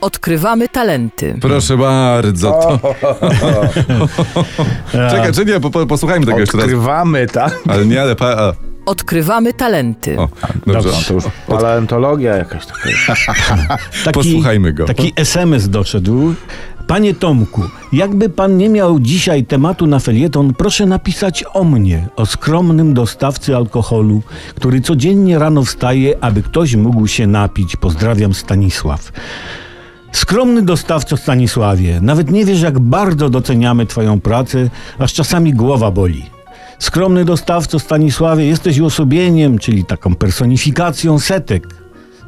[0.00, 1.38] Odkrywamy talenty.
[1.40, 2.50] Proszę bardzo.
[2.50, 2.94] To...
[5.10, 6.64] Czekaj, czy nie, po, po, posłuchajmy tego jeszcze raz.
[6.64, 7.58] Odkrywamy, tak?
[7.68, 8.16] Ale nie, ale...
[8.16, 8.52] Pa, a.
[8.86, 10.18] Odkrywamy talenty.
[10.18, 10.28] O,
[10.66, 10.88] dobrze.
[10.88, 12.78] No to już paleontologia jakaś taka.
[14.04, 14.84] Taki, Posłuchajmy go.
[14.84, 16.34] Taki SMS doszedł.
[16.86, 17.62] Panie Tomku,
[17.92, 23.56] jakby pan nie miał dzisiaj tematu na felieton, proszę napisać o mnie, o skromnym dostawcy
[23.56, 24.22] alkoholu,
[24.54, 27.76] który codziennie rano wstaje, aby ktoś mógł się napić.
[27.76, 29.12] Pozdrawiam Stanisław.
[30.28, 36.26] Skromny dostawco Stanisławie, nawet nie wiesz, jak bardzo doceniamy Twoją pracę, aż czasami głowa boli.
[36.78, 41.68] Skromny dostawco Stanisławie, jesteś uosobieniem, czyli taką personifikacją setek.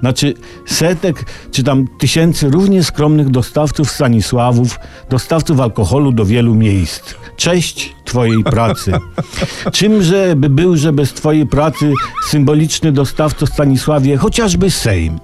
[0.01, 0.35] Znaczy
[0.67, 4.79] setek, czy tam tysięcy równie skromnych dostawców Stanisławów,
[5.11, 7.15] dostawców alkoholu do wielu miejsc.
[7.37, 8.93] Cześć Twojej pracy.
[9.73, 11.93] Czymże by był, że bez Twojej pracy
[12.27, 15.19] symboliczny dostawco Stanisławie, chociażby Sejm?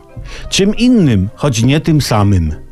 [0.50, 2.65] Czym innym, choć nie tym samym.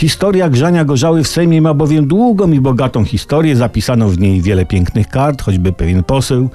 [0.00, 3.56] Historia grzania gorzały w Sejmie ma bowiem długą i bogatą historię.
[3.56, 6.50] Zapisano w niej wiele pięknych kart, choćby pewien poseł,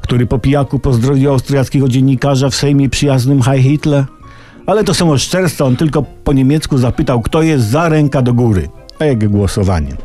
[0.00, 4.04] który po pijaku pozdrowił austriackiego dziennikarza w Sejmie przyjaznym Heil Hitler.
[4.66, 8.68] Ale to są oszczerstwa, on tylko po niemiecku zapytał, kto jest za ręka do góry.
[8.98, 9.96] A jak głosowanie.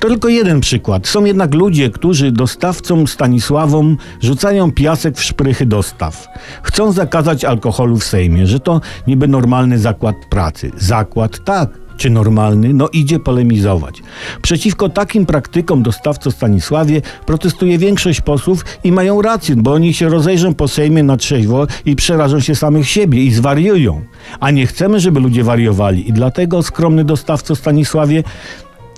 [0.00, 1.06] To tylko jeden przykład.
[1.06, 6.26] Są jednak ludzie, którzy dostawcom Stanisławom rzucają piasek w szprychy dostaw.
[6.62, 10.72] Chcą zakazać alkoholu w Sejmie, że to niby normalny zakład pracy.
[10.76, 14.02] Zakład tak, czy normalny, no idzie polemizować.
[14.42, 20.54] Przeciwko takim praktykom dostawco Stanisławie protestuje większość posłów i mają rację, bo oni się rozejrzą
[20.54, 24.02] po Sejmie na trzeźwo i przerażą się samych siebie i zwariują.
[24.40, 28.22] A nie chcemy, żeby ludzie wariowali i dlatego skromny dostawco Stanisławie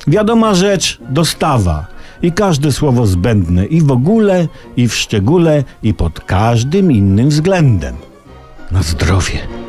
[0.06, 1.86] wiadoma rzecz dostawa.
[2.22, 7.96] I każde słowo zbędne i w ogóle, i w szczególe, i pod każdym innym względem.
[8.70, 9.67] Na zdrowie.